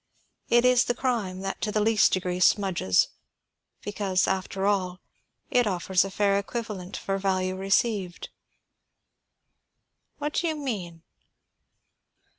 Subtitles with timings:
[0.49, 3.09] It is the crime that to the least degree smudges,
[3.83, 4.99] because, after all,
[5.51, 8.29] it offers a fair equivalent for value received."
[10.17, 11.03] "What do you mean?"